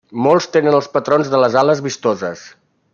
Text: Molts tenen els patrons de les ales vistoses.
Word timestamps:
Molts 0.27 0.47
tenen 0.55 0.77
els 0.77 0.89
patrons 0.95 1.31
de 1.35 1.43
les 1.45 1.59
ales 1.65 1.85
vistoses. 1.91 2.47